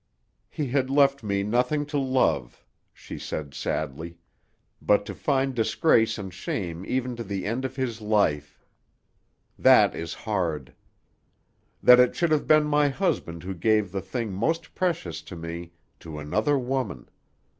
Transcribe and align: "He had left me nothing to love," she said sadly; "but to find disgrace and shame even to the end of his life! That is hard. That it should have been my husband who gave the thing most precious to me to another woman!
"He 0.49 0.65
had 0.69 0.89
left 0.89 1.21
me 1.21 1.43
nothing 1.43 1.85
to 1.85 1.99
love," 1.99 2.65
she 2.91 3.19
said 3.19 3.53
sadly; 3.53 4.17
"but 4.81 5.05
to 5.05 5.13
find 5.13 5.53
disgrace 5.53 6.17
and 6.17 6.33
shame 6.33 6.83
even 6.87 7.15
to 7.17 7.23
the 7.23 7.45
end 7.45 7.65
of 7.65 7.75
his 7.75 8.01
life! 8.01 8.59
That 9.59 9.93
is 9.93 10.15
hard. 10.15 10.73
That 11.83 11.99
it 11.99 12.15
should 12.15 12.31
have 12.31 12.47
been 12.47 12.65
my 12.65 12.89
husband 12.89 13.43
who 13.43 13.53
gave 13.53 13.91
the 13.91 14.01
thing 14.01 14.33
most 14.33 14.73
precious 14.73 15.21
to 15.21 15.35
me 15.35 15.71
to 15.99 16.17
another 16.17 16.57
woman! 16.57 17.07